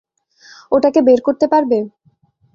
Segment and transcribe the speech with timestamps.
[0.71, 1.77] ওটাকে বের করতে পারবে?